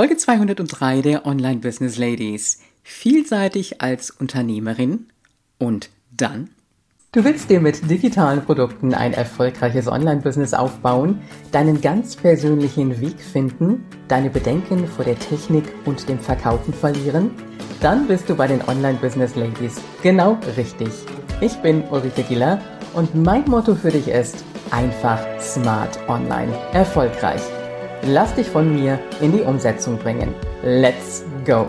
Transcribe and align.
Folge 0.00 0.16
203 0.16 1.02
der 1.02 1.26
Online 1.26 1.58
Business 1.58 1.98
Ladies. 1.98 2.62
Vielseitig 2.82 3.82
als 3.82 4.10
Unternehmerin 4.10 5.08
und 5.58 5.90
dann? 6.10 6.48
Du 7.12 7.22
willst 7.22 7.50
dir 7.50 7.60
mit 7.60 7.90
digitalen 7.90 8.42
Produkten 8.42 8.94
ein 8.94 9.12
erfolgreiches 9.12 9.88
Online-Business 9.88 10.54
aufbauen, 10.54 11.20
deinen 11.52 11.82
ganz 11.82 12.16
persönlichen 12.16 12.98
Weg 13.02 13.20
finden, 13.20 13.84
deine 14.08 14.30
Bedenken 14.30 14.88
vor 14.88 15.04
der 15.04 15.18
Technik 15.18 15.64
und 15.84 16.08
dem 16.08 16.18
Verkaufen 16.18 16.72
verlieren? 16.72 17.32
Dann 17.82 18.08
bist 18.08 18.26
du 18.30 18.34
bei 18.34 18.46
den 18.46 18.66
Online 18.68 18.98
Business 19.02 19.36
Ladies 19.36 19.82
genau 20.02 20.38
richtig. 20.56 20.88
Ich 21.42 21.56
bin 21.56 21.82
Ulrike 21.90 22.22
Giller 22.22 22.58
und 22.94 23.14
mein 23.14 23.44
Motto 23.44 23.74
für 23.74 23.90
dich 23.90 24.08
ist 24.08 24.44
einfach 24.70 25.20
smart 25.42 25.98
online 26.08 26.58
erfolgreich. 26.72 27.42
Lass 28.04 28.34
dich 28.34 28.46
von 28.46 28.74
mir 28.74 28.98
in 29.20 29.30
die 29.30 29.42
Umsetzung 29.42 29.98
bringen. 29.98 30.34
Let's 30.64 31.22
go! 31.44 31.68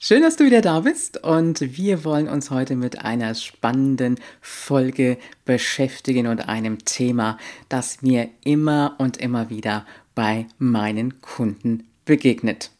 Schön, 0.00 0.22
dass 0.22 0.36
du 0.36 0.44
wieder 0.44 0.60
da 0.60 0.80
bist 0.80 1.24
und 1.24 1.76
wir 1.76 2.04
wollen 2.04 2.28
uns 2.28 2.52
heute 2.52 2.76
mit 2.76 3.04
einer 3.04 3.34
spannenden 3.34 4.20
Folge 4.40 5.18
beschäftigen 5.44 6.28
und 6.28 6.48
einem 6.48 6.84
Thema, 6.84 7.38
das 7.68 8.02
mir 8.02 8.28
immer 8.44 8.94
und 8.98 9.16
immer 9.16 9.50
wieder 9.50 9.84
bei 10.14 10.46
meinen 10.58 11.20
Kunden 11.20 11.88
begegnet. 12.04 12.70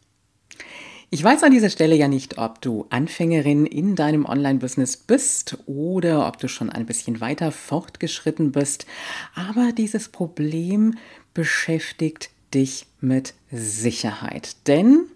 Ich 1.15 1.23
weiß 1.23 1.43
an 1.43 1.51
dieser 1.51 1.69
Stelle 1.69 1.95
ja 1.95 2.09
nicht, 2.09 2.39
ob 2.39 2.63
du 2.63 2.87
Anfängerin 2.89 3.67
in 3.67 3.97
deinem 3.97 4.25
Online-Business 4.25 4.97
bist 4.97 5.59
oder 5.67 6.27
ob 6.27 6.39
du 6.39 6.49
schon 6.49 6.71
ein 6.71 6.87
bisschen 6.87 7.21
weiter 7.21 7.53
fortgeschritten 7.53 8.51
bist, 8.53 8.87
aber 9.35 9.73
dieses 9.73 10.09
Problem 10.09 10.95
beschäftigt 11.35 12.31
dich 12.55 12.87
mit 13.01 13.35
Sicherheit. 13.51 14.57
Denn 14.67 15.07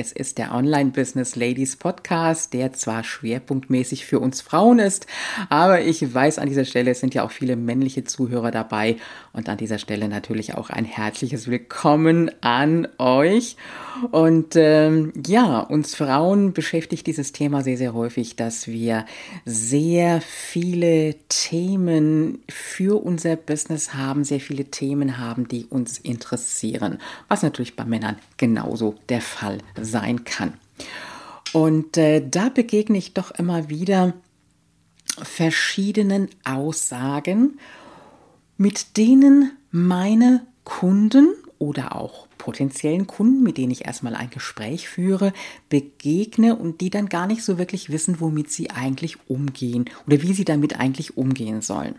es 0.00 0.12
ist 0.12 0.38
der 0.38 0.54
Online 0.54 0.92
Business 0.92 1.34
Ladies 1.34 1.74
Podcast, 1.74 2.54
der 2.54 2.72
zwar 2.72 3.02
schwerpunktmäßig 3.02 4.06
für 4.06 4.20
uns 4.20 4.40
Frauen 4.40 4.78
ist, 4.78 5.08
aber 5.48 5.80
ich 5.80 6.14
weiß 6.14 6.38
an 6.38 6.48
dieser 6.48 6.64
Stelle, 6.64 6.92
es 6.92 7.00
sind 7.00 7.14
ja 7.14 7.24
auch 7.24 7.32
viele 7.32 7.56
männliche 7.56 8.04
Zuhörer 8.04 8.52
dabei 8.52 8.94
und 9.32 9.48
an 9.48 9.58
dieser 9.58 9.78
Stelle 9.78 10.08
natürlich 10.08 10.54
auch 10.54 10.70
ein 10.70 10.84
herzliches 10.84 11.48
Willkommen 11.48 12.30
an 12.42 12.86
euch. 12.98 13.56
Und 14.12 14.54
ähm, 14.54 15.12
ja, 15.26 15.58
uns 15.58 15.96
Frauen 15.96 16.52
beschäftigt 16.52 17.08
dieses 17.08 17.32
Thema 17.32 17.62
sehr, 17.64 17.76
sehr 17.76 17.94
häufig, 17.94 18.36
dass 18.36 18.68
wir 18.68 19.04
sehr 19.44 20.20
viele 20.20 21.16
Themen 21.28 22.38
für 22.48 23.02
unser 23.02 23.34
Business 23.34 23.94
haben, 23.94 24.22
sehr 24.22 24.38
viele 24.38 24.66
Themen 24.66 25.18
haben, 25.18 25.48
die 25.48 25.64
uns 25.64 25.98
interessieren, 25.98 26.98
was 27.26 27.42
natürlich 27.42 27.74
bei 27.74 27.84
Männern 27.84 28.14
genauso 28.36 28.94
der 29.08 29.20
Fall 29.20 29.58
ist 29.74 29.87
sein 29.88 30.24
kann. 30.24 30.54
Und 31.52 31.96
äh, 31.96 32.26
da 32.26 32.48
begegne 32.50 32.98
ich 32.98 33.14
doch 33.14 33.30
immer 33.32 33.68
wieder 33.68 34.14
verschiedenen 35.22 36.28
Aussagen, 36.44 37.58
mit 38.56 38.96
denen 38.96 39.52
meine 39.70 40.46
Kunden 40.64 41.34
oder 41.58 41.96
auch 41.96 42.28
potenziellen 42.38 43.06
Kunden, 43.06 43.42
mit 43.42 43.56
denen 43.58 43.72
ich 43.72 43.84
erstmal 43.84 44.14
ein 44.14 44.30
Gespräch 44.30 44.88
führe, 44.88 45.32
begegne 45.68 46.56
und 46.56 46.80
die 46.80 46.90
dann 46.90 47.08
gar 47.08 47.26
nicht 47.26 47.42
so 47.42 47.58
wirklich 47.58 47.90
wissen, 47.90 48.20
womit 48.20 48.50
sie 48.50 48.70
eigentlich 48.70 49.16
umgehen 49.28 49.86
oder 50.06 50.22
wie 50.22 50.34
sie 50.34 50.44
damit 50.44 50.78
eigentlich 50.78 51.16
umgehen 51.16 51.62
sollen. 51.62 51.96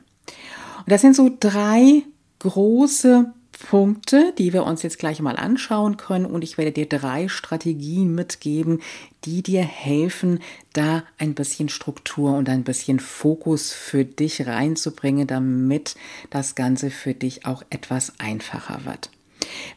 Und 0.78 0.88
das 0.88 1.02
sind 1.02 1.16
so 1.16 1.30
drei 1.40 2.04
große 2.40 3.34
Punkte, 3.60 4.34
die 4.38 4.54
wir 4.54 4.64
uns 4.64 4.82
jetzt 4.84 5.00
gleich 5.00 5.20
mal 5.22 5.36
anschauen 5.36 5.98
können 5.98 6.26
und 6.26 6.44
ich 6.44 6.58
werde 6.58 6.72
dir 6.72 6.88
drei 6.88 7.28
Strategien 7.28 8.16
mitgeben, 8.16 8.82
die 9.26 9.44
dir 9.44 9.62
helfen, 9.62 10.40
da 10.74 11.04
ein 11.18 11.36
bisschen 11.36 11.70
Struktur 11.70 12.36
und 12.36 12.50
ein 12.50 12.64
bisschen 12.64 13.00
Fokus 13.00 13.72
für 13.72 14.06
dich 14.06 14.48
reinzubringen, 14.48 15.28
damit 15.28 15.96
das 16.30 16.56
Ganze 16.56 16.90
für 16.90 17.14
dich 17.14 17.46
auch 17.46 17.64
etwas 17.70 18.14
einfacher 18.18 18.86
wird. 18.86 19.12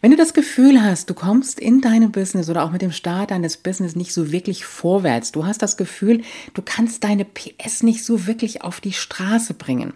Wenn 0.00 0.10
du 0.10 0.16
das 0.16 0.34
Gefühl 0.34 0.82
hast, 0.82 1.10
du 1.10 1.14
kommst 1.14 1.58
in 1.60 1.80
deinem 1.80 2.12
Business 2.12 2.48
oder 2.48 2.64
auch 2.64 2.70
mit 2.70 2.82
dem 2.82 2.92
Start 2.92 3.30
deines 3.30 3.56
Business 3.56 3.96
nicht 3.96 4.12
so 4.12 4.32
wirklich 4.32 4.64
vorwärts, 4.64 5.32
du 5.32 5.46
hast 5.46 5.62
das 5.62 5.76
Gefühl, 5.76 6.22
du 6.54 6.62
kannst 6.62 7.04
deine 7.04 7.24
PS 7.24 7.82
nicht 7.82 8.04
so 8.04 8.26
wirklich 8.26 8.62
auf 8.62 8.80
die 8.80 8.92
Straße 8.92 9.54
bringen, 9.54 9.94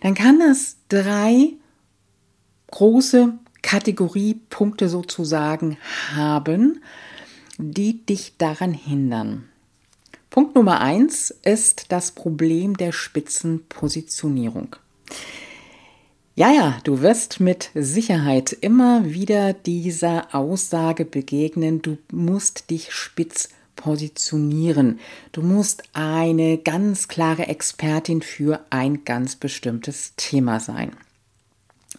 dann 0.00 0.14
kann 0.14 0.38
das 0.38 0.76
drei 0.88 1.52
große 2.74 3.34
Kategoriepunkte 3.62 4.88
sozusagen 4.88 5.78
haben, 6.12 6.82
die 7.56 8.04
dich 8.04 8.36
daran 8.36 8.74
hindern. 8.74 9.44
Punkt 10.28 10.56
Nummer 10.56 10.80
eins 10.80 11.30
ist 11.44 11.92
das 11.92 12.10
Problem 12.10 12.76
der 12.76 12.90
Spitzenpositionierung. 12.90 14.74
Ja, 16.34 16.50
ja, 16.50 16.78
du 16.82 17.00
wirst 17.00 17.38
mit 17.38 17.70
Sicherheit 17.74 18.52
immer 18.52 19.04
wieder 19.04 19.52
dieser 19.52 20.34
Aussage 20.34 21.04
begegnen, 21.04 21.80
du 21.80 21.96
musst 22.10 22.70
dich 22.70 22.90
spitz 22.90 23.50
positionieren. 23.76 24.98
Du 25.30 25.42
musst 25.42 25.84
eine 25.92 26.58
ganz 26.58 27.06
klare 27.06 27.46
Expertin 27.46 28.20
für 28.20 28.64
ein 28.70 29.04
ganz 29.04 29.36
bestimmtes 29.36 30.14
Thema 30.16 30.58
sein. 30.58 30.90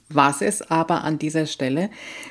Was 0.10 0.42
ist 0.42 0.72
aber 0.72 1.04
an 1.04 1.18
dieser 1.18 1.46
Stelle, 1.46 1.90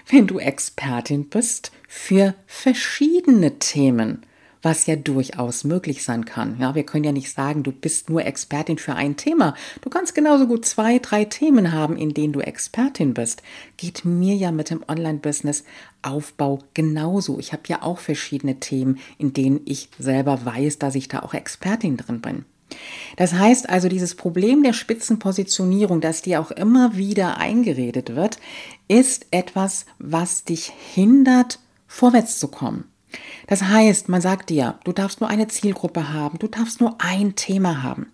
wenn 0.08 0.26
du 0.26 0.38
Expertin 0.38 1.28
bist 1.28 1.72
für 1.88 2.34
verschiedene 2.46 3.58
Themen? 3.58 4.24
was 4.64 4.86
ja 4.86 4.96
durchaus 4.96 5.62
möglich 5.62 6.02
sein 6.02 6.24
kann. 6.24 6.56
Ja, 6.58 6.74
wir 6.74 6.84
können 6.84 7.04
ja 7.04 7.12
nicht 7.12 7.30
sagen, 7.30 7.62
du 7.62 7.70
bist 7.70 8.08
nur 8.08 8.24
Expertin 8.24 8.78
für 8.78 8.94
ein 8.94 9.16
Thema. 9.16 9.54
Du 9.82 9.90
kannst 9.90 10.14
genauso 10.14 10.46
gut 10.46 10.64
zwei, 10.64 10.98
drei 10.98 11.26
Themen 11.26 11.72
haben, 11.72 11.96
in 11.96 12.14
denen 12.14 12.32
du 12.32 12.40
Expertin 12.40 13.12
bist. 13.14 13.42
Geht 13.76 14.04
mir 14.04 14.34
ja 14.34 14.50
mit 14.50 14.70
dem 14.70 14.82
Online-Business 14.88 15.64
Aufbau 16.02 16.60
genauso. 16.72 17.38
Ich 17.38 17.52
habe 17.52 17.64
ja 17.66 17.82
auch 17.82 17.98
verschiedene 17.98 18.58
Themen, 18.58 18.98
in 19.18 19.34
denen 19.34 19.60
ich 19.66 19.90
selber 19.98 20.44
weiß, 20.44 20.78
dass 20.78 20.94
ich 20.94 21.08
da 21.08 21.20
auch 21.20 21.34
Expertin 21.34 21.98
drin 21.98 22.20
bin. 22.22 22.44
Das 23.16 23.32
heißt 23.34 23.68
also, 23.68 23.88
dieses 23.88 24.14
Problem 24.14 24.62
der 24.62 24.72
Spitzenpositionierung, 24.72 26.00
das 26.00 26.22
dir 26.22 26.40
auch 26.40 26.50
immer 26.50 26.96
wieder 26.96 27.38
eingeredet 27.38 28.14
wird, 28.14 28.38
ist 28.88 29.26
etwas, 29.30 29.86
was 29.98 30.44
dich 30.44 30.72
hindert, 30.94 31.58
vorwärts 31.86 32.38
zu 32.38 32.48
kommen. 32.48 32.84
Das 33.46 33.62
heißt, 33.62 34.08
man 34.08 34.20
sagt 34.20 34.50
dir, 34.50 34.78
du 34.84 34.92
darfst 34.92 35.20
nur 35.20 35.30
eine 35.30 35.48
Zielgruppe 35.48 36.12
haben, 36.12 36.38
du 36.38 36.48
darfst 36.48 36.80
nur 36.80 36.96
ein 36.98 37.36
Thema 37.36 37.82
haben. 37.82 38.06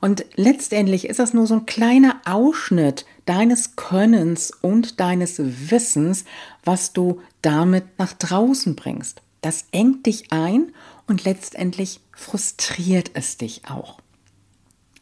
Und 0.00 0.24
letztendlich 0.36 1.06
ist 1.06 1.18
das 1.18 1.34
nur 1.34 1.46
so 1.46 1.54
ein 1.54 1.66
kleiner 1.66 2.20
Ausschnitt 2.24 3.04
deines 3.26 3.76
Könnens 3.76 4.52
und 4.62 5.00
deines 5.00 5.38
Wissens, 5.70 6.24
was 6.64 6.92
du 6.92 7.20
damit 7.42 7.84
nach 7.98 8.12
draußen 8.12 8.76
bringst. 8.76 9.22
Das 9.40 9.66
engt 9.70 10.06
dich 10.06 10.32
ein 10.32 10.72
und 11.08 11.24
letztendlich 11.24 12.00
frustriert 12.12 13.10
es 13.14 13.36
dich 13.38 13.62
auch. 13.68 14.00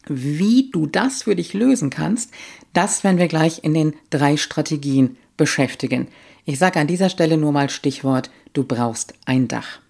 Wie 0.08 0.70
du 0.70 0.86
das 0.86 1.24
für 1.24 1.34
dich 1.34 1.52
lösen 1.52 1.90
kannst, 1.90 2.30
das 2.72 3.02
werden 3.04 3.18
wir 3.18 3.28
gleich 3.28 3.64
in 3.64 3.74
den 3.74 3.94
drei 4.10 4.36
Strategien 4.36 5.16
beschäftigen. 5.36 6.08
Ich 6.44 6.58
sage 6.58 6.78
an 6.78 6.86
dieser 6.86 7.10
Stelle 7.10 7.36
nur 7.36 7.52
mal 7.52 7.68
Stichwort, 7.68 8.30
du 8.52 8.62
brauchst 8.62 9.14
ein 9.24 9.48
Dach. 9.48 9.80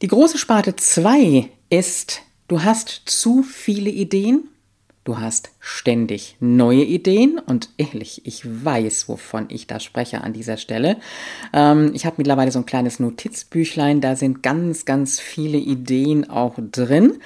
Die 0.00 0.06
große 0.06 0.38
Sparte 0.38 0.76
2 0.76 1.50
ist, 1.68 2.22
du 2.48 2.62
hast 2.62 3.02
zu 3.04 3.42
viele 3.42 3.90
Ideen, 3.90 4.48
du 5.04 5.18
hast 5.18 5.50
ständig 5.60 6.36
neue 6.40 6.84
Ideen 6.84 7.38
und 7.38 7.70
ehrlich, 7.78 8.22
ich 8.26 8.42
weiß, 8.44 9.08
wovon 9.08 9.46
ich 9.48 9.66
da 9.66 9.80
spreche 9.80 10.22
an 10.22 10.32
dieser 10.32 10.56
Stelle. 10.56 10.98
Ähm, 11.52 11.92
ich 11.94 12.06
habe 12.06 12.16
mittlerweile 12.18 12.52
so 12.52 12.58
ein 12.58 12.66
kleines 12.66 13.00
Notizbüchlein, 13.00 14.00
da 14.00 14.16
sind 14.16 14.42
ganz, 14.42 14.84
ganz 14.84 15.18
viele 15.20 15.58
Ideen 15.58 16.28
auch 16.28 16.56
drin. 16.70 17.18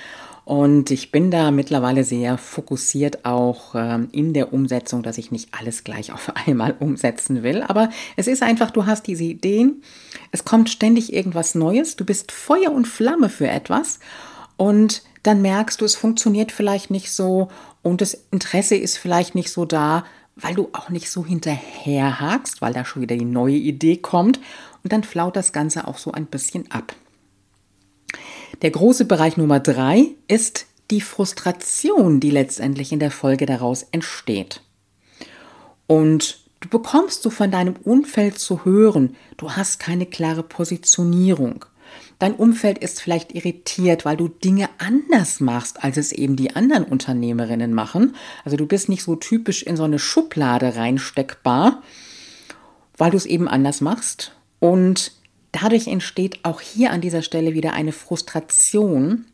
Und 0.45 0.91
ich 0.91 1.11
bin 1.11 1.31
da 1.31 1.51
mittlerweile 1.51 2.05
sehr 2.05 2.37
fokussiert 2.37 3.25
auch 3.25 3.75
ähm, 3.75 4.09
in 4.13 4.35
der 4.35 4.53
Umsetzung, 4.53 5.03
dass 5.03 5.17
ich 5.17 5.31
nicht 5.31 5.49
alles 5.59 5.85
gleich 5.85 6.13
auf 6.13 6.33
einmal 6.47 6.77
umsetzen 6.79 7.43
will. 7.43 7.63
Aber 7.63 7.89
es 8.17 8.27
ist 8.27 8.43
einfach, 8.43 8.71
du 8.71 8.85
hast 8.85 9.07
diese 9.07 9.25
Ideen, 9.25 9.83
es 10.33 10.45
kommt 10.45 10.69
ständig 10.69 11.13
irgendwas 11.13 11.55
Neues, 11.55 11.97
du 11.97 12.05
bist 12.05 12.31
Feuer 12.31 12.73
und 12.73 12.87
Flamme 12.87 13.31
für 13.31 13.49
etwas 13.49 14.01
und 14.57 15.03
dann 15.25 15.43
merkst 15.43 15.81
du, 15.81 15.85
es 15.85 15.97
funktioniert 15.97 16.53
vielleicht 16.53 16.91
nicht 16.91 17.11
so 17.11 17.49
und 17.83 18.01
das 18.01 18.15
Interesse 18.31 18.77
ist 18.77 18.97
vielleicht 18.97 19.35
nicht 19.35 19.51
so 19.51 19.65
da, 19.65 20.05
weil 20.37 20.55
du 20.55 20.69
auch 20.73 20.89
nicht 20.89 21.11
so 21.11 21.25
hinterherhakst, 21.25 22.63
weil 22.63 22.73
da 22.73 22.85
schon 22.85 23.03
wieder 23.03 23.17
die 23.17 23.25
neue 23.25 23.57
Idee 23.57 23.97
kommt 23.97 24.39
und 24.83 24.93
dann 24.93 25.03
flaut 25.03 25.37
das 25.37 25.53
Ganze 25.53 25.89
auch 25.89 25.99
so 25.99 26.13
ein 26.13 26.27
bisschen 26.27 26.71
ab. 26.71 26.95
Der 28.63 28.71
große 28.71 29.05
Bereich 29.05 29.37
Nummer 29.37 29.61
drei 29.61 30.07
ist 30.29 30.67
die 30.91 31.01
Frustration, 31.01 32.21
die 32.21 32.31
letztendlich 32.31 32.93
in 32.93 33.01
der 33.01 33.11
Folge 33.11 33.47
daraus 33.47 33.85
entsteht. 33.91 34.61
Und 35.87 36.45
Du 36.65 36.71
bekommst 36.71 37.23
so 37.23 37.29
von 37.29 37.51
deinem 37.51 37.77
Umfeld 37.85 38.39
zu 38.39 38.65
hören, 38.65 39.17
du 39.37 39.53
hast 39.53 39.79
keine 39.79 40.07
klare 40.07 40.43
Positionierung. 40.43 41.67
Dein 42.19 42.35
Umfeld 42.35 42.79
ist 42.79 43.01
vielleicht 43.01 43.35
irritiert, 43.35 44.05
weil 44.05 44.17
du 44.17 44.29
Dinge 44.29 44.69
anders 44.79 45.41
machst, 45.41 45.83
als 45.83 45.97
es 45.97 46.13
eben 46.13 46.37
die 46.37 46.55
anderen 46.55 46.85
Unternehmerinnen 46.85 47.75
machen. 47.75 48.15
Also 48.45 48.57
du 48.57 48.67
bist 48.67 48.89
nicht 48.89 49.03
so 49.03 49.17
typisch 49.17 49.63
in 49.63 49.77
so 49.77 49.83
eine 49.83 49.99
Schublade 49.99 50.77
reinsteckbar, 50.77 51.83
weil 52.97 53.11
du 53.11 53.17
es 53.17 53.27
eben 53.27 53.49
anders 53.49 53.81
machst. 53.81 54.33
Und 54.61 55.13
dadurch 55.53 55.89
entsteht 55.89 56.41
auch 56.45 56.61
hier 56.61 56.93
an 56.93 57.01
dieser 57.01 57.23
Stelle 57.23 57.55
wieder 57.55 57.73
eine 57.73 57.93
Frustration, 57.93 59.27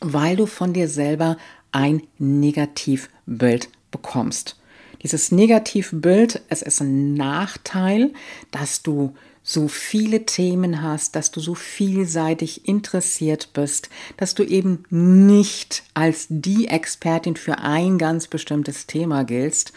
weil 0.00 0.36
du 0.36 0.46
von 0.46 0.72
dir 0.72 0.88
selber 0.88 1.36
ein 1.72 2.02
Negativbild 2.18 3.68
bekommst. 3.90 4.56
Dieses 5.02 5.32
Negativbild, 5.32 6.42
es 6.48 6.62
ist 6.62 6.80
ein 6.80 7.14
Nachteil, 7.14 8.12
dass 8.50 8.82
du 8.82 9.14
so 9.42 9.68
viele 9.68 10.26
Themen 10.26 10.82
hast, 10.82 11.16
dass 11.16 11.30
du 11.30 11.40
so 11.40 11.54
vielseitig 11.54 12.68
interessiert 12.68 13.52
bist, 13.52 13.88
dass 14.16 14.34
du 14.34 14.42
eben 14.44 14.84
nicht 14.90 15.82
als 15.94 16.26
die 16.28 16.68
Expertin 16.68 17.36
für 17.36 17.58
ein 17.58 17.98
ganz 17.98 18.28
bestimmtes 18.28 18.86
Thema 18.86 19.24
giltst. 19.24 19.72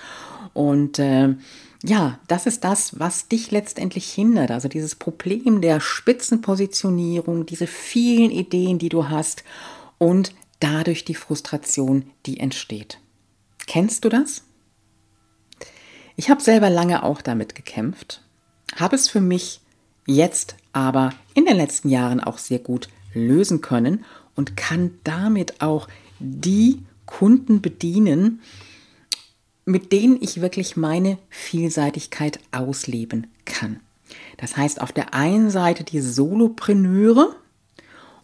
Und 0.54 1.00
äh, 1.00 1.36
ja, 1.83 2.19
das 2.27 2.45
ist 2.45 2.63
das, 2.63 3.00
was 3.00 3.27
dich 3.27 3.51
letztendlich 3.51 4.12
hindert. 4.12 4.51
Also 4.51 4.68
dieses 4.68 4.95
Problem 4.95 5.62
der 5.62 5.80
Spitzenpositionierung, 5.80 7.45
diese 7.45 7.68
vielen 7.68 8.31
Ideen, 8.31 8.80
die 8.80 8.89
du 8.89 9.10
hast 9.10 9.44
und 9.98 10.33
dadurch 10.60 11.04
die 11.04 11.15
Frustration, 11.15 12.10
die 12.25 12.39
entsteht. 12.39 13.00
Kennst 13.68 14.06
du 14.06 14.10
das? 14.10 14.44
Ich 16.15 16.30
habe 16.30 16.42
selber 16.42 16.69
lange 16.69 17.04
auch 17.04 17.21
damit 17.21 17.56
gekämpft, 17.56 18.22
habe 18.75 18.95
es 18.95 19.09
für 19.09 19.21
mich 19.21 19.61
jetzt 20.05 20.55
aber 20.73 21.13
in 21.33 21.45
den 21.45 21.57
letzten 21.57 21.89
Jahren 21.89 22.19
auch 22.19 22.37
sehr 22.37 22.59
gut 22.59 22.89
lösen 23.13 23.61
können 23.61 24.03
und 24.35 24.57
kann 24.57 24.91
damit 25.03 25.61
auch 25.61 25.87
die 26.19 26.79
Kunden 27.05 27.61
bedienen, 27.61 28.41
mit 29.65 29.91
denen 29.91 30.17
ich 30.21 30.41
wirklich 30.41 30.75
meine 30.75 31.17
Vielseitigkeit 31.29 32.39
ausleben 32.51 33.27
kann. 33.45 33.79
Das 34.37 34.57
heißt, 34.57 34.81
auf 34.81 34.91
der 34.91 35.13
einen 35.13 35.49
Seite 35.49 35.83
die 35.83 36.01
Solopreneure 36.01 37.35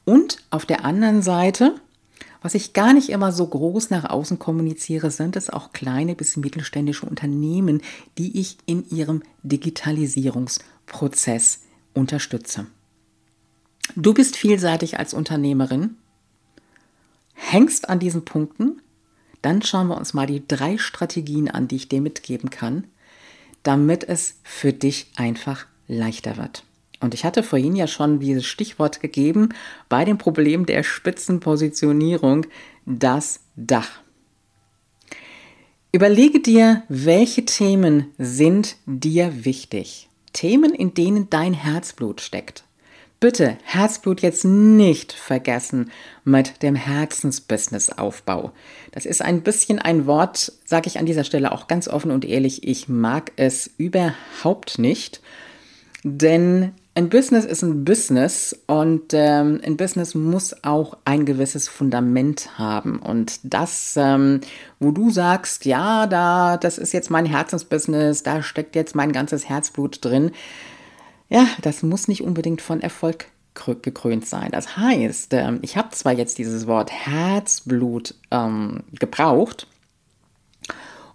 und 0.06 0.44
auf 0.50 0.66
der 0.66 0.86
anderen 0.86 1.22
Seite 1.22 1.76
was 2.42 2.56
ich 2.56 2.74
gar 2.74 2.94
nicht 2.94 3.10
immer 3.10 3.32
so 3.32 3.48
groß 3.48 3.90
nach 3.90 4.10
außen 4.10 4.38
kommuniziere, 4.40 5.12
sind 5.12 5.36
es 5.36 5.50
auch 5.50 5.74
kleine 5.74 6.16
bis 6.16 6.38
mittelständische 6.38 7.06
Unternehmen, 7.06 7.82
die 8.18 8.40
ich 8.40 8.58
in 8.66 8.90
ihrem 8.90 9.24
Digitalisierungsprozess 9.44 11.64
unterstütze. 11.94 12.68
Du 13.96 14.14
bist 14.14 14.38
vielseitig 14.38 15.00
als 15.00 15.14
Unternehmerin, 15.14 15.96
hängst 17.34 17.90
an 17.90 18.00
diesen 18.00 18.24
Punkten, 18.24 18.82
dann 19.42 19.62
schauen 19.62 19.88
wir 19.88 19.98
uns 19.98 20.14
mal 20.14 20.28
die 20.28 20.48
drei 20.48 20.78
Strategien 20.78 21.50
an, 21.50 21.68
die 21.68 21.78
ich 21.78 21.90
dir 21.90 22.02
mitgeben 22.02 22.50
kann, 22.50 22.86
damit 23.64 24.04
es 24.04 24.36
für 24.44 24.74
dich 24.74 25.12
einfach 25.16 25.66
leichter 25.88 26.38
wird. 26.38 26.64
Und 27.00 27.14
ich 27.14 27.24
hatte 27.24 27.44
vorhin 27.44 27.76
ja 27.76 27.88
schon 27.88 28.20
dieses 28.20 28.46
Stichwort 28.46 29.00
gegeben 29.00 29.50
bei 29.88 30.04
dem 30.04 30.18
Problem 30.18 30.66
der 30.66 30.84
Spitzenpositionierung, 30.84 32.46
das 32.86 33.42
Dach. 33.56 34.02
Überlege 35.92 36.40
dir, 36.40 36.84
welche 36.88 37.46
Themen 37.46 38.08
sind 38.18 38.76
dir 38.86 39.46
wichtig. 39.46 40.10
Themen, 40.34 40.74
in 40.74 40.94
denen 40.94 41.30
dein 41.30 41.54
Herzblut 41.54 42.22
steckt. 42.22 42.64
Bitte 43.20 43.58
Herzblut 43.64 44.22
jetzt 44.22 44.46
nicht 44.46 45.12
vergessen 45.12 45.92
mit 46.24 46.64
dem 46.64 46.76
Herzensbusiness-Aufbau. 46.76 48.54
Das 48.92 49.06
ist 49.06 49.22
ein 49.22 49.42
bisschen 49.42 49.80
ein 49.80 50.06
Wort, 50.06 50.54
sage 50.64 50.88
ich 50.88 51.00
an 51.00 51.06
dieser 51.06 51.26
Stelle 51.26 51.52
auch 51.52 51.68
ganz 51.68 51.90
offen 51.90 52.12
und 52.12 52.24
ehrlich, 52.24 52.66
ich 52.66 52.88
mag 52.88 53.34
es 53.36 53.70
überhaupt 53.78 54.80
nicht, 54.80 55.22
denn 56.04 56.72
ein 56.96 57.10
Business 57.10 57.46
ist 57.46 57.62
ein 57.62 57.86
Business 57.86 58.58
und 58.68 59.14
ähm, 59.14 59.62
ein 59.64 59.78
Business 59.78 60.16
muss 60.16 60.64
auch 60.64 60.98
ein 61.06 61.26
gewisses 61.26 61.68
Fundament 61.68 62.58
haben. 62.58 63.00
Und 63.00 63.40
das, 63.44 63.96
ähm, 63.96 64.42
wo 64.80 64.92
du 64.92 65.10
sagst, 65.10 65.66
ja, 65.66 66.08
da, 66.08 66.58
das 66.58 66.78
ist 66.78 66.92
jetzt 66.92 67.10
mein 67.10 67.26
Herzensbusiness, 67.26 68.24
da 68.24 68.42
steckt 68.42 68.76
jetzt 68.76 68.96
mein 68.96 69.12
ganzes 69.12 69.48
Herzblut 69.48 70.04
drin, 70.04 70.32
ja, 71.30 71.46
das 71.62 71.84
muss 71.84 72.08
nicht 72.08 72.24
unbedingt 72.24 72.62
von 72.62 72.82
Erfolg 72.82 73.28
gekrönt 73.54 74.26
sein. 74.26 74.52
Das 74.52 74.78
heißt, 74.78 75.34
ähm, 75.34 75.60
ich 75.62 75.78
habe 75.78 75.90
zwar 75.92 76.14
jetzt 76.14 76.38
dieses 76.38 76.66
Wort 76.66 76.92
Herzblut 76.92 78.16
ähm, 78.32 78.84
gebraucht, 78.94 79.68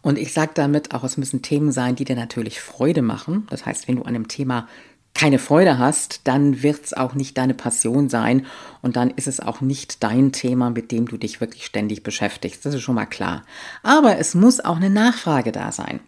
und 0.05 0.19
ich 0.19 0.35
sage 0.35 0.53
damit 0.55 0.94
auch, 0.94 1.03
es 1.03 1.17
müssen 1.17 1.41
Themen 1.41 1.73
sein, 1.73 1.97
die 1.97 2.05
dir 2.05 2.15
natürlich 2.15 2.61
Freude 2.61 3.00
machen. 3.00 3.47
Das 3.49 3.65
heißt, 3.65 3.88
wenn 3.88 3.97
du 3.97 4.03
an 4.03 4.09
einem 4.09 4.29
Thema 4.29 4.69
keine 5.14 5.38
Freude 5.38 5.78
hast, 5.78 6.22
dann 6.25 6.62
wird 6.62 6.84
es 6.84 6.93
auch 6.93 7.14
nicht 7.14 7.38
deine 7.38 7.55
Passion 7.55 8.08
sein 8.08 8.46
und 8.82 8.96
dann 8.96 9.11
ist 9.11 9.28
es 9.28 9.38
auch 9.38 9.61
nicht 9.61 10.02
dein 10.02 10.32
Thema, 10.32 10.70
mit 10.70 10.90
dem 10.90 11.06
du 11.06 11.16
dich 11.16 11.40
wirklich 11.40 11.64
ständig 11.64 12.02
beschäftigst. 12.02 12.66
Das 12.66 12.75
ist 12.75 12.82
schon 12.82 12.96
mal 12.96 13.06
klar. 13.06 13.44
Aber 13.82 14.19
es 14.19 14.34
muss 14.34 14.61
auch 14.61 14.76
eine 14.76 14.90
Nachfrage 14.90 15.52
da 15.52 15.70
sein. 15.70 16.00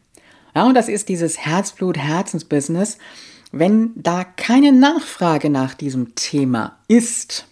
Ja, 0.55 0.65
und 0.65 0.75
das 0.75 0.89
ist 0.89 1.09
dieses 1.09 1.39
Herzblut-Herzensbusiness. 1.39 2.99
Wenn 3.53 3.93
da 3.95 4.25
keine 4.25 4.73
Nachfrage 4.73 5.51
nach 5.51 5.75
diesem 5.75 6.15
Thema 6.17 6.79
ist, 6.89 7.47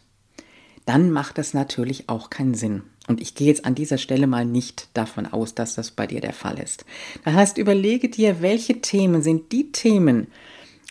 dann 0.87 1.11
macht 1.11 1.39
es 1.39 1.55
natürlich 1.55 2.09
auch 2.09 2.31
keinen 2.31 2.55
Sinn. 2.55 2.83
Und 3.07 3.21
ich 3.21 3.35
gehe 3.35 3.47
jetzt 3.47 3.65
an 3.65 3.75
dieser 3.75 3.99
Stelle 3.99 4.27
mal 4.27 4.45
nicht 4.45 4.89
davon 4.95 5.27
aus, 5.27 5.55
dass 5.55 5.75
das 5.75 5.91
bei 5.91 6.07
dir 6.07 6.21
der 6.21 6.33
Fall 6.33 6.59
ist. 6.59 6.85
Das 7.25 7.35
heißt, 7.35 7.59
überlege 7.59 8.09
dir, 8.09 8.41
welche 8.41 8.81
Themen 8.81 9.23
sind 9.23 9.53
die 9.53 9.71
Themen, 9.71 10.29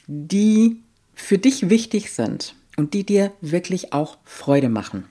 die 0.08 0.82
für 1.14 1.38
dich 1.38 1.70
wichtig 1.70 2.12
sind 2.12 2.56
und 2.78 2.94
die 2.94 3.06
dir 3.06 3.32
wirklich 3.42 3.94
auch 3.94 4.18
Freude 4.24 4.70
machen. 4.70 5.06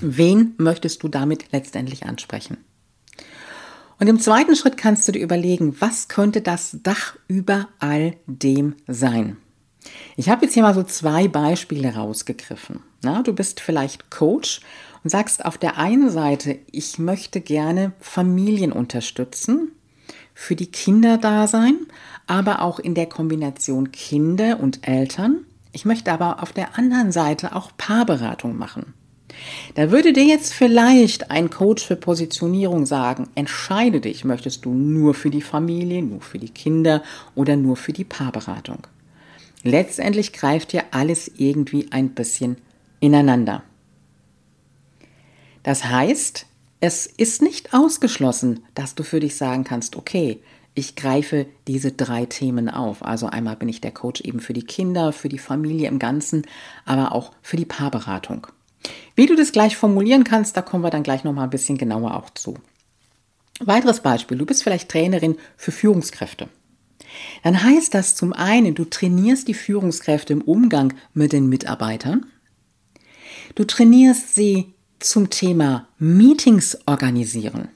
Wen 0.00 0.54
möchtest 0.56 1.02
du 1.02 1.08
damit 1.08 1.52
letztendlich 1.52 2.06
ansprechen? 2.06 2.56
Und 3.98 4.06
im 4.06 4.18
zweiten 4.18 4.56
Schritt 4.56 4.78
kannst 4.78 5.06
du 5.06 5.12
dir 5.12 5.22
überlegen, 5.22 5.78
was 5.80 6.08
könnte 6.08 6.40
das 6.40 6.78
Dach 6.82 7.16
über 7.28 7.68
all 7.78 8.16
dem 8.26 8.76
sein? 8.86 9.36
Ich 10.16 10.30
habe 10.30 10.44
jetzt 10.44 10.54
hier 10.54 10.62
mal 10.62 10.74
so 10.74 10.82
zwei 10.82 11.28
Beispiele 11.28 11.94
rausgegriffen. 11.94 12.80
Na, 13.02 13.22
du 13.22 13.34
bist 13.34 13.60
vielleicht 13.60 14.10
Coach 14.10 14.60
und 15.04 15.10
sagst 15.10 15.44
auf 15.44 15.58
der 15.58 15.76
einen 15.76 16.10
Seite, 16.10 16.58
ich 16.70 16.98
möchte 16.98 17.42
gerne 17.42 17.92
Familien 18.00 18.72
unterstützen, 18.72 19.72
für 20.34 20.56
die 20.56 20.70
Kinder 20.70 21.18
da 21.18 21.46
sein, 21.46 21.86
aber 22.30 22.62
auch 22.62 22.78
in 22.78 22.94
der 22.94 23.06
Kombination 23.06 23.90
Kinder 23.90 24.60
und 24.60 24.86
Eltern. 24.86 25.40
Ich 25.72 25.84
möchte 25.84 26.12
aber 26.12 26.44
auf 26.44 26.52
der 26.52 26.78
anderen 26.78 27.10
Seite 27.10 27.56
auch 27.56 27.72
Paarberatung 27.76 28.56
machen. 28.56 28.94
Da 29.74 29.90
würde 29.90 30.12
dir 30.12 30.24
jetzt 30.24 30.54
vielleicht 30.54 31.32
ein 31.32 31.50
Coach 31.50 31.84
für 31.84 31.96
Positionierung 31.96 32.86
sagen, 32.86 33.28
entscheide 33.34 34.00
dich, 34.00 34.24
möchtest 34.24 34.64
du 34.64 34.72
nur 34.72 35.14
für 35.14 35.30
die 35.30 35.42
Familie, 35.42 36.02
nur 36.02 36.20
für 36.20 36.38
die 36.38 36.50
Kinder 36.50 37.02
oder 37.34 37.56
nur 37.56 37.76
für 37.76 37.92
die 37.92 38.04
Paarberatung. 38.04 38.86
Letztendlich 39.64 40.32
greift 40.32 40.72
dir 40.72 40.84
alles 40.92 41.28
irgendwie 41.36 41.90
ein 41.90 42.10
bisschen 42.10 42.58
ineinander. 43.00 43.64
Das 45.64 45.84
heißt, 45.84 46.46
es 46.78 47.06
ist 47.06 47.42
nicht 47.42 47.74
ausgeschlossen, 47.74 48.60
dass 48.76 48.94
du 48.94 49.02
für 49.02 49.18
dich 49.18 49.34
sagen 49.34 49.64
kannst, 49.64 49.96
okay, 49.96 50.40
ich 50.80 50.96
greife 50.96 51.46
diese 51.68 51.92
drei 51.92 52.26
Themen 52.26 52.68
auf. 52.68 53.04
Also 53.04 53.26
einmal 53.26 53.56
bin 53.56 53.68
ich 53.68 53.80
der 53.80 53.92
Coach 53.92 54.22
eben 54.22 54.40
für 54.40 54.54
die 54.54 54.64
Kinder, 54.64 55.12
für 55.12 55.28
die 55.28 55.38
Familie 55.38 55.88
im 55.88 55.98
Ganzen, 55.98 56.46
aber 56.84 57.12
auch 57.12 57.32
für 57.42 57.56
die 57.56 57.64
Paarberatung. 57.64 58.46
Wie 59.14 59.26
du 59.26 59.36
das 59.36 59.52
gleich 59.52 59.76
formulieren 59.76 60.24
kannst, 60.24 60.56
da 60.56 60.62
kommen 60.62 60.82
wir 60.82 60.90
dann 60.90 61.02
gleich 61.02 61.22
noch 61.22 61.34
mal 61.34 61.44
ein 61.44 61.50
bisschen 61.50 61.78
genauer 61.78 62.16
auch 62.16 62.30
zu. 62.30 62.54
Weiteres 63.60 64.00
Beispiel, 64.00 64.38
du 64.38 64.46
bist 64.46 64.62
vielleicht 64.62 64.88
Trainerin 64.88 65.36
für 65.56 65.70
Führungskräfte. 65.70 66.48
Dann 67.42 67.62
heißt 67.62 67.92
das 67.92 68.16
zum 68.16 68.32
einen, 68.32 68.74
du 68.74 68.84
trainierst 68.84 69.48
die 69.48 69.54
Führungskräfte 69.54 70.32
im 70.32 70.40
Umgang 70.40 70.94
mit 71.12 71.32
den 71.32 71.48
Mitarbeitern. 71.48 72.26
Du 73.54 73.64
trainierst 73.64 74.34
sie 74.34 74.72
zum 74.98 75.28
Thema 75.28 75.88
Meetings 75.98 76.78
organisieren. 76.86 77.68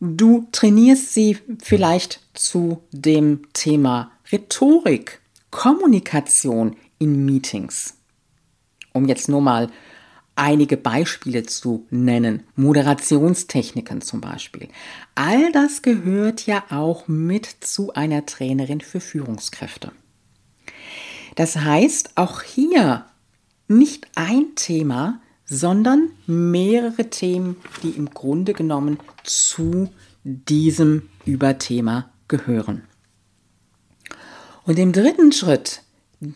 Du 0.00 0.46
trainierst 0.52 1.14
sie 1.14 1.38
vielleicht 1.62 2.20
zu 2.34 2.82
dem 2.92 3.52
Thema 3.52 4.10
Rhetorik, 4.30 5.20
Kommunikation 5.50 6.76
in 6.98 7.24
Meetings. 7.24 7.96
Um 8.92 9.08
jetzt 9.08 9.28
nur 9.28 9.40
mal 9.40 9.70
einige 10.36 10.76
Beispiele 10.76 11.44
zu 11.44 11.86
nennen, 11.90 12.42
Moderationstechniken 12.56 14.00
zum 14.00 14.20
Beispiel. 14.20 14.68
All 15.14 15.52
das 15.52 15.82
gehört 15.82 16.46
ja 16.46 16.64
auch 16.70 17.06
mit 17.06 17.46
zu 17.60 17.94
einer 17.94 18.26
Trainerin 18.26 18.80
für 18.80 19.00
Führungskräfte. 19.00 19.92
Das 21.36 21.56
heißt, 21.56 22.16
auch 22.16 22.42
hier 22.42 23.06
nicht 23.68 24.08
ein 24.14 24.54
Thema, 24.56 25.20
sondern 25.44 26.10
mehrere 26.26 27.10
Themen, 27.10 27.56
die 27.82 27.90
im 27.90 28.10
Grunde 28.10 28.52
genommen 28.52 28.98
zu 29.22 29.90
diesem 30.24 31.08
Überthema 31.24 32.10
gehören. 32.28 32.84
Und 34.64 34.78
im 34.78 34.92
dritten 34.92 35.32
Schritt 35.32 35.82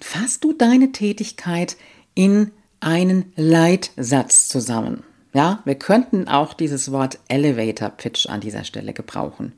fasst 0.01 0.45
du 0.45 0.53
deine 0.53 0.93
Tätigkeit 0.93 1.77
in 2.15 2.53
einen 2.81 3.33
Leitsatz 3.37 4.49
zusammen. 4.49 5.03
Ja, 5.33 5.63
wir 5.65 5.75
könnten 5.75 6.29
auch 6.29 6.55
dieses 6.55 6.93
Wort 6.93 7.19
Elevator 7.29 7.91
Pitch 7.91 8.27
an 8.27 8.41
dieser 8.41 8.65
Stelle 8.65 8.93
gebrauchen. 8.93 9.53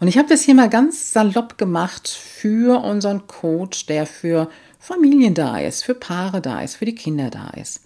Und 0.00 0.08
ich 0.08 0.18
habe 0.18 0.28
das 0.28 0.42
hier 0.42 0.54
mal 0.54 0.68
ganz 0.68 1.12
salopp 1.12 1.56
gemacht 1.58 2.08
für 2.08 2.82
unseren 2.84 3.26
Coach, 3.26 3.86
der 3.86 4.06
für 4.06 4.50
Familien 4.78 5.34
da 5.34 5.58
ist, 5.58 5.82
für 5.82 5.94
Paare 5.94 6.40
da 6.40 6.60
ist, 6.60 6.76
für 6.76 6.84
die 6.84 6.94
Kinder 6.94 7.30
da 7.30 7.50
ist. 7.50 7.83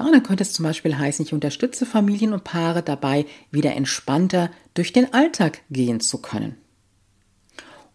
Ja, 0.00 0.10
dann 0.10 0.22
könnte 0.22 0.42
es 0.42 0.54
zum 0.54 0.62
Beispiel 0.62 0.96
heißen, 0.96 1.26
ich 1.26 1.34
unterstütze 1.34 1.84
Familien 1.84 2.32
und 2.32 2.42
Paare 2.42 2.82
dabei, 2.82 3.26
wieder 3.50 3.74
entspannter 3.74 4.50
durch 4.72 4.94
den 4.94 5.12
Alltag 5.12 5.60
gehen 5.68 6.00
zu 6.00 6.22
können. 6.22 6.56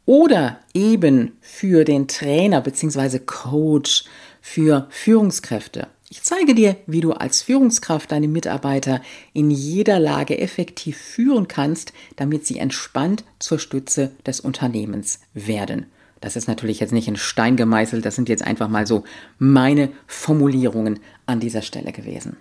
Oder 0.05 0.59
eben 0.75 1.31
für 1.41 1.83
den 1.83 2.07
Trainer 2.07 2.61
bzw. 2.61 3.17
Coach, 3.25 4.05
für 4.39 4.85
Führungskräfte. 4.91 5.87
Ich 6.11 6.21
zeige 6.21 6.53
dir, 6.53 6.75
wie 6.85 7.01
du 7.01 7.13
als 7.13 7.41
Führungskraft 7.41 8.11
deine 8.11 8.27
Mitarbeiter 8.27 9.01
in 9.33 9.49
jeder 9.49 9.99
Lage 9.99 10.37
effektiv 10.37 10.97
führen 10.97 11.47
kannst, 11.47 11.91
damit 12.17 12.45
sie 12.45 12.59
entspannt 12.59 13.23
zur 13.39 13.57
Stütze 13.57 14.11
des 14.27 14.39
Unternehmens 14.41 15.21
werden. 15.33 15.87
Das 16.25 16.35
ist 16.35 16.47
natürlich 16.47 16.79
jetzt 16.79 16.91
nicht 16.91 17.07
in 17.07 17.17
Stein 17.17 17.55
gemeißelt, 17.55 18.03
das 18.03 18.15
sind 18.15 18.29
jetzt 18.29 18.41
einfach 18.41 18.67
mal 18.67 18.87
so 18.87 19.03
meine 19.37 19.91
Formulierungen 20.07 20.99
an 21.27 21.39
dieser 21.39 21.61
Stelle 21.61 21.91
gewesen. 21.91 22.35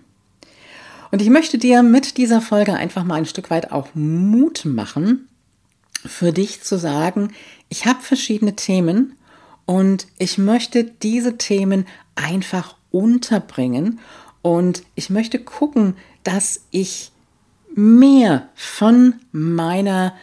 Und 1.11 1.21
ich 1.21 1.29
möchte 1.29 1.59
dir 1.59 1.83
mit 1.83 2.17
dieser 2.17 2.41
Folge 2.41 2.73
einfach 2.73 3.03
mal 3.03 3.13
ein 3.13 3.27
Stück 3.27 3.51
weit 3.51 3.71
auch 3.71 3.89
Mut 3.93 4.65
machen, 4.65 5.27
für 6.03 6.31
dich 6.31 6.63
zu 6.63 6.79
sagen, 6.79 7.31
ich 7.69 7.85
habe 7.85 8.01
verschiedene 8.01 8.55
Themen 8.55 9.13
und 9.67 10.07
ich 10.17 10.39
möchte 10.39 10.83
diese 10.83 11.37
Themen 11.37 11.85
einfach 12.15 12.77
unterbringen 12.89 13.99
und 14.41 14.81
ich 14.95 15.11
möchte 15.11 15.37
gucken, 15.37 15.95
dass 16.23 16.61
ich 16.71 17.11
mehr 17.75 18.49
von 18.55 19.13
meiner 19.31 20.15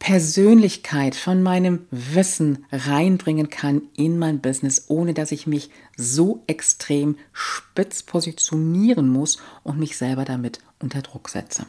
Persönlichkeit, 0.00 1.14
von 1.14 1.42
meinem 1.42 1.86
Wissen 1.90 2.64
reinbringen 2.72 3.50
kann 3.50 3.82
in 3.94 4.18
mein 4.18 4.40
Business, 4.40 4.86
ohne 4.88 5.14
dass 5.14 5.30
ich 5.30 5.46
mich 5.46 5.70
so 5.96 6.42
extrem 6.46 7.16
spitz 7.32 8.02
positionieren 8.02 9.08
muss 9.08 9.38
und 9.62 9.78
mich 9.78 9.96
selber 9.96 10.24
damit 10.24 10.58
unter 10.80 11.02
Druck 11.02 11.28
setze. 11.28 11.66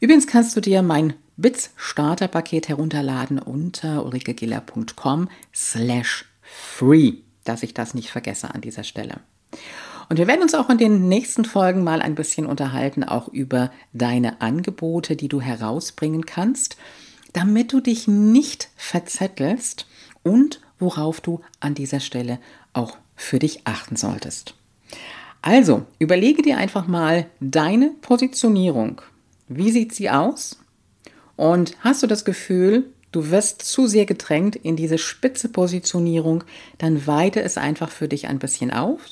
Übrigens 0.00 0.26
kannst 0.26 0.56
du 0.56 0.60
dir 0.60 0.82
mein 0.82 1.12
BITS 1.36 1.70
Starterpaket 1.76 2.70
herunterladen 2.70 3.38
unter 3.38 4.04
ulrikegiller.com 4.06 5.28
slash 5.54 6.24
free, 6.42 7.18
dass 7.44 7.62
ich 7.62 7.74
das 7.74 7.92
nicht 7.92 8.10
vergesse 8.10 8.54
an 8.54 8.62
dieser 8.62 8.82
Stelle. 8.82 9.20
Und 10.08 10.16
wir 10.16 10.26
werden 10.26 10.42
uns 10.42 10.54
auch 10.54 10.70
in 10.70 10.78
den 10.78 11.08
nächsten 11.08 11.44
Folgen 11.44 11.84
mal 11.84 12.00
ein 12.00 12.14
bisschen 12.14 12.46
unterhalten, 12.46 13.04
auch 13.04 13.28
über 13.28 13.70
deine 13.92 14.40
Angebote, 14.40 15.16
die 15.16 15.28
du 15.28 15.42
herausbringen 15.42 16.24
kannst 16.24 16.78
damit 17.36 17.74
du 17.74 17.80
dich 17.80 18.08
nicht 18.08 18.70
verzettelst 18.76 19.86
und 20.22 20.62
worauf 20.78 21.20
du 21.20 21.42
an 21.60 21.74
dieser 21.74 22.00
Stelle 22.00 22.38
auch 22.72 22.96
für 23.14 23.38
dich 23.38 23.66
achten 23.66 23.96
solltest. 23.96 24.54
Also, 25.42 25.84
überlege 25.98 26.40
dir 26.40 26.56
einfach 26.56 26.86
mal 26.86 27.26
deine 27.40 27.90
Positionierung. 28.00 29.02
Wie 29.48 29.70
sieht 29.70 29.94
sie 29.94 30.08
aus? 30.08 30.58
Und 31.36 31.76
hast 31.80 32.02
du 32.02 32.06
das 32.06 32.24
Gefühl, 32.24 32.90
du 33.12 33.30
wirst 33.30 33.60
zu 33.60 33.86
sehr 33.86 34.06
gedrängt 34.06 34.56
in 34.56 34.74
diese 34.74 34.96
spitze 34.96 35.50
Positionierung, 35.50 36.42
dann 36.78 37.06
weite 37.06 37.42
es 37.42 37.58
einfach 37.58 37.90
für 37.90 38.08
dich 38.08 38.28
ein 38.28 38.38
bisschen 38.38 38.70
auf 38.70 39.02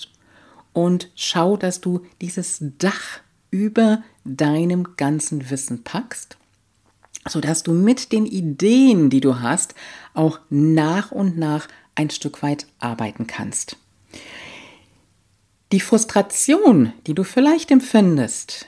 und 0.72 1.10
schau, 1.14 1.58
dass 1.58 1.82
du 1.82 2.00
dieses 2.22 2.64
Dach 2.78 3.20
über 3.50 4.02
deinem 4.24 4.96
ganzen 4.96 5.50
Wissen 5.50 5.84
packst 5.84 6.38
sodass 7.28 7.62
du 7.62 7.72
mit 7.72 8.12
den 8.12 8.26
Ideen, 8.26 9.10
die 9.10 9.20
du 9.20 9.40
hast, 9.40 9.74
auch 10.12 10.40
nach 10.50 11.10
und 11.10 11.38
nach 11.38 11.68
ein 11.94 12.10
Stück 12.10 12.42
weit 12.42 12.66
arbeiten 12.78 13.26
kannst. 13.26 13.76
Die 15.72 15.80
Frustration, 15.80 16.92
die 17.06 17.14
du 17.14 17.24
vielleicht 17.24 17.70
empfindest, 17.70 18.66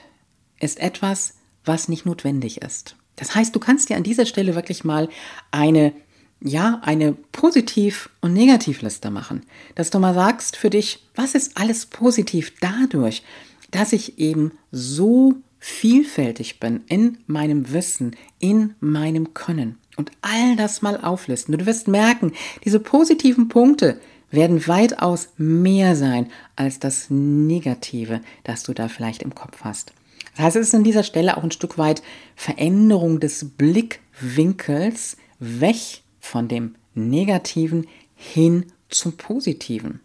ist 0.59 0.79
etwas, 0.79 1.35
was 1.63 1.87
nicht 1.87 2.05
notwendig 2.05 2.61
ist. 2.61 2.95
Das 3.15 3.35
heißt, 3.35 3.55
du 3.55 3.59
kannst 3.59 3.89
dir 3.89 3.97
an 3.97 4.03
dieser 4.03 4.25
Stelle 4.25 4.55
wirklich 4.55 4.83
mal 4.83 5.09
eine 5.51 5.93
ja, 6.39 6.79
eine 6.83 7.13
Positiv- 7.31 8.09
und 8.21 8.33
Negativliste 8.33 9.09
machen, 9.09 9.43
dass 9.75 9.89
du 9.89 9.99
mal 9.99 10.13
sagst 10.13 10.55
für 10.55 10.69
dich, 10.69 11.03
was 11.15 11.33
ist 11.33 11.57
alles 11.57 11.87
positiv 11.87 12.53
dadurch, 12.59 13.23
dass 13.71 13.91
ich 13.91 14.19
eben 14.19 14.51
so 14.71 15.35
vielfältig 15.59 16.59
bin 16.59 16.83
in 16.87 17.17
meinem 17.27 17.71
Wissen, 17.73 18.15
in 18.39 18.75
meinem 18.79 19.33
Können 19.33 19.77
und 19.97 20.11
all 20.21 20.55
das 20.55 20.81
mal 20.81 20.97
auflisten. 21.01 21.57
Du 21.57 21.65
wirst 21.65 21.87
merken, 21.87 22.31
diese 22.63 22.79
positiven 22.79 23.49
Punkte 23.49 23.99
werden 24.31 24.67
weitaus 24.67 25.29
mehr 25.37 25.95
sein 25.95 26.29
als 26.55 26.79
das 26.79 27.07
Negative, 27.09 28.21
das 28.43 28.63
du 28.63 28.73
da 28.73 28.87
vielleicht 28.87 29.23
im 29.23 29.33
Kopf 29.33 29.59
hast. 29.63 29.93
Das 30.35 30.45
heißt, 30.45 30.55
es 30.57 30.67
ist 30.67 30.75
an 30.75 30.83
dieser 30.83 31.03
Stelle 31.03 31.37
auch 31.37 31.43
ein 31.43 31.51
Stück 31.51 31.77
weit 31.77 32.03
Veränderung 32.35 33.19
des 33.19 33.49
Blickwinkels 33.57 35.17
weg 35.39 36.03
von 36.19 36.47
dem 36.47 36.75
Negativen 36.93 37.87
hin 38.15 38.65
zum 38.89 39.13
Positiven. 39.13 40.01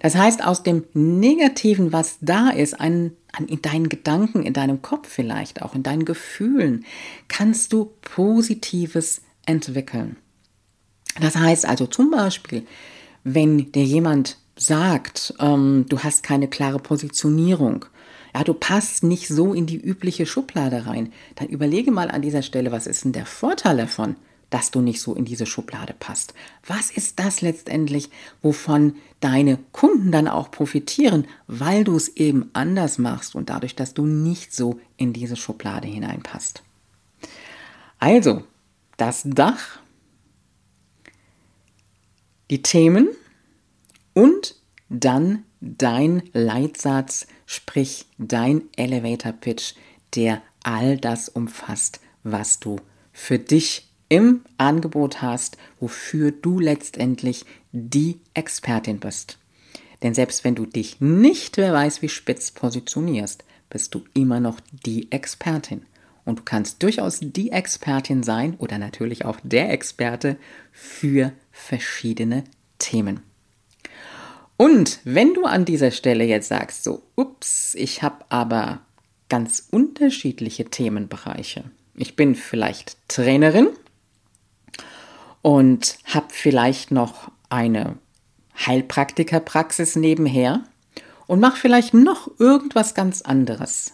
Das 0.00 0.14
heißt, 0.14 0.44
aus 0.44 0.62
dem 0.62 0.84
Negativen, 0.94 1.92
was 1.92 2.18
da 2.20 2.50
ist, 2.50 2.80
ein, 2.80 3.12
an, 3.32 3.46
in 3.48 3.62
deinen 3.62 3.88
Gedanken, 3.88 4.42
in 4.42 4.52
deinem 4.52 4.82
Kopf 4.82 5.08
vielleicht, 5.08 5.62
auch 5.62 5.74
in 5.74 5.82
deinen 5.82 6.04
Gefühlen, 6.04 6.84
kannst 7.28 7.72
du 7.72 7.92
Positives 8.02 9.22
entwickeln. 9.46 10.16
Das 11.20 11.36
heißt 11.36 11.66
also 11.66 11.86
zum 11.86 12.10
Beispiel, 12.10 12.66
wenn 13.24 13.72
dir 13.72 13.84
jemand 13.84 14.38
sagt, 14.56 15.34
ähm, 15.40 15.86
du 15.88 15.98
hast 16.00 16.22
keine 16.22 16.48
klare 16.48 16.78
Positionierung, 16.78 17.84
ja, 18.34 18.44
du 18.44 18.54
passt 18.54 19.02
nicht 19.02 19.26
so 19.26 19.52
in 19.52 19.66
die 19.66 19.80
übliche 19.80 20.26
Schublade 20.26 20.86
rein, 20.86 21.12
dann 21.34 21.48
überlege 21.48 21.90
mal 21.90 22.10
an 22.10 22.22
dieser 22.22 22.42
Stelle, 22.42 22.70
was 22.70 22.86
ist 22.86 23.04
denn 23.04 23.12
der 23.12 23.26
Vorteil 23.26 23.78
davon? 23.78 24.16
Dass 24.50 24.70
du 24.70 24.80
nicht 24.80 25.00
so 25.00 25.14
in 25.14 25.24
diese 25.24 25.46
Schublade 25.46 25.94
passt? 25.98 26.34
Was 26.66 26.90
ist 26.90 27.18
das 27.18 27.40
letztendlich, 27.40 28.10
wovon 28.42 28.96
deine 29.20 29.58
Kunden 29.72 30.12
dann 30.12 30.28
auch 30.28 30.50
profitieren, 30.50 31.26
weil 31.46 31.84
du 31.84 31.96
es 31.96 32.08
eben 32.08 32.50
anders 32.52 32.98
machst 32.98 33.34
und 33.34 33.50
dadurch, 33.50 33.74
dass 33.74 33.94
du 33.94 34.06
nicht 34.06 34.54
so 34.54 34.80
in 34.96 35.12
diese 35.12 35.36
Schublade 35.36 35.88
hineinpasst? 35.88 36.62
Also, 37.98 38.44
das 38.96 39.22
Dach, 39.24 39.80
die 42.50 42.62
Themen 42.62 43.08
und 44.14 44.56
dann 44.88 45.44
dein 45.60 46.22
Leitsatz, 46.32 47.26
sprich 47.46 48.06
dein 48.18 48.62
Elevator 48.76 49.32
Pitch, 49.32 49.74
der 50.14 50.42
all 50.62 50.96
das 50.96 51.28
umfasst, 51.28 52.00
was 52.22 52.60
du 52.60 52.76
für 53.12 53.38
dich 53.38 53.87
im 54.08 54.42
Angebot 54.56 55.22
hast, 55.22 55.56
wofür 55.80 56.32
du 56.32 56.58
letztendlich 56.58 57.44
die 57.72 58.20
Expertin 58.34 59.00
bist. 59.00 59.38
Denn 60.02 60.14
selbst 60.14 60.44
wenn 60.44 60.54
du 60.54 60.64
dich 60.64 61.00
nicht, 61.00 61.56
wer 61.56 61.72
weiß, 61.72 62.02
wie 62.02 62.08
spitz 62.08 62.50
positionierst, 62.50 63.44
bist 63.70 63.94
du 63.94 64.04
immer 64.14 64.40
noch 64.40 64.60
die 64.86 65.10
Expertin. 65.12 65.82
Und 66.24 66.40
du 66.40 66.42
kannst 66.44 66.82
durchaus 66.82 67.20
die 67.20 67.52
Expertin 67.52 68.22
sein 68.22 68.54
oder 68.58 68.78
natürlich 68.78 69.24
auch 69.24 69.38
der 69.42 69.70
Experte 69.72 70.36
für 70.72 71.32
verschiedene 71.50 72.44
Themen. 72.78 73.20
Und 74.56 75.00
wenn 75.04 75.34
du 75.34 75.44
an 75.44 75.64
dieser 75.64 75.90
Stelle 75.90 76.24
jetzt 76.24 76.48
sagst, 76.48 76.84
so, 76.84 77.02
ups, 77.14 77.74
ich 77.74 78.02
habe 78.02 78.24
aber 78.28 78.82
ganz 79.28 79.68
unterschiedliche 79.70 80.64
Themenbereiche. 80.64 81.64
Ich 81.94 82.16
bin 82.16 82.34
vielleicht 82.34 82.96
Trainerin, 83.08 83.68
und 85.42 85.98
habe 86.04 86.26
vielleicht 86.30 86.90
noch 86.90 87.30
eine 87.48 87.96
Heilpraktikerpraxis 88.66 89.96
nebenher 89.96 90.64
und 91.26 91.40
mach 91.40 91.56
vielleicht 91.56 91.94
noch 91.94 92.28
irgendwas 92.38 92.94
ganz 92.94 93.22
anderes. 93.22 93.92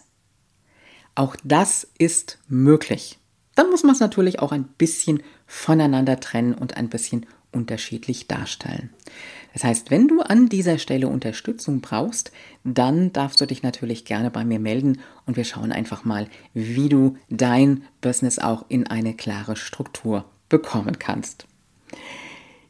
Auch 1.13 1.35
das 1.43 1.87
ist 1.97 2.39
möglich. 2.47 3.19
Dann 3.55 3.69
muss 3.69 3.83
man 3.83 3.93
es 3.93 4.01
natürlich 4.01 4.39
auch 4.39 4.51
ein 4.51 4.65
bisschen 4.65 5.23
voneinander 5.47 6.19
trennen 6.19 6.53
und 6.53 6.75
ein 6.75 6.89
bisschen 6.89 7.25
unterschiedlich 7.51 8.27
darstellen. 8.27 8.89
Das 9.53 9.63
heißt, 9.63 9.89
wenn 9.89 10.09
du 10.09 10.19
an 10.19 10.49
dieser 10.49 10.77
Stelle 10.77 11.07
Unterstützung 11.07 11.79
brauchst, 11.79 12.33
dann 12.65 13.13
darfst 13.13 13.39
du 13.39 13.45
dich 13.45 13.63
natürlich 13.63 14.03
gerne 14.03 14.29
bei 14.29 14.43
mir 14.43 14.59
melden 14.59 14.99
und 15.25 15.37
wir 15.37 15.45
schauen 15.45 15.71
einfach 15.71 16.03
mal, 16.03 16.27
wie 16.53 16.89
du 16.89 17.15
dein 17.29 17.83
Business 18.01 18.39
auch 18.39 18.65
in 18.67 18.87
eine 18.87 19.13
klare 19.13 19.55
Struktur 19.55 20.25
bekommen 20.55 20.99
kannst. 20.99 21.45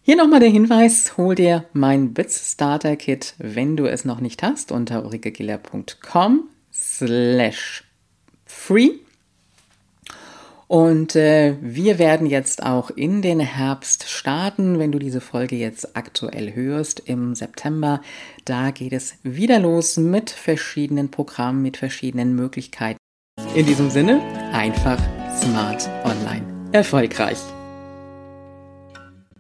Hier 0.01 0.15
nochmal 0.15 0.39
der 0.39 0.49
Hinweis, 0.49 1.17
hol 1.17 1.35
dir 1.35 1.65
mein 1.73 2.13
Bits 2.13 2.51
Starter 2.53 2.95
Kit, 2.95 3.35
wenn 3.37 3.75
du 3.77 3.85
es 3.85 4.05
noch 4.05 4.19
nicht 4.19 4.43
hast, 4.43 4.71
unter 4.71 5.03
ulrikegiller.com 5.03 6.43
slash 6.71 7.83
free. 8.45 8.91
Und 10.67 11.15
äh, 11.15 11.57
wir 11.61 11.99
werden 11.99 12.25
jetzt 12.27 12.63
auch 12.63 12.89
in 12.89 13.21
den 13.21 13.39
Herbst 13.39 14.09
starten, 14.09 14.79
wenn 14.79 14.91
du 14.91 14.97
diese 14.97 15.21
Folge 15.21 15.57
jetzt 15.57 15.95
aktuell 15.95 16.55
hörst, 16.55 17.01
im 17.05 17.35
September. 17.35 18.01
Da 18.45 18.71
geht 18.71 18.93
es 18.93 19.15
wieder 19.21 19.59
los 19.59 19.97
mit 19.97 20.31
verschiedenen 20.31 21.11
Programmen, 21.11 21.61
mit 21.61 21.77
verschiedenen 21.77 22.35
Möglichkeiten. 22.35 22.97
In 23.53 23.67
diesem 23.67 23.91
Sinne, 23.91 24.21
einfach, 24.53 24.99
smart, 25.39 25.87
online, 26.03 26.45
erfolgreich. 26.71 27.37